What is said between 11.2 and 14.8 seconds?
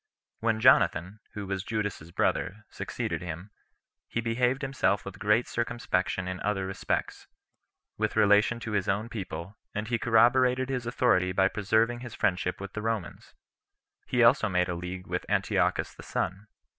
by preserving his friendship with the Romans. He also made a